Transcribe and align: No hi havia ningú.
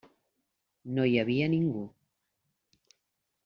No 0.95 1.05
hi 1.09 1.13
havia 1.25 1.51
ningú. 1.55 1.85